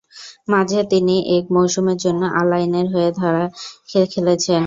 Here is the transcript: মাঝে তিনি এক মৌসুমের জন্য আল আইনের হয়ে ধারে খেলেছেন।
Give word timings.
মাঝে 0.47 0.79
তিনি 0.91 1.15
এক 1.35 1.45
মৌসুমের 1.55 1.97
জন্য 2.05 2.21
আল 2.39 2.49
আইনের 2.57 2.87
হয়ে 2.93 3.09
ধারে 3.19 3.45
খেলেছেন। 4.13 4.59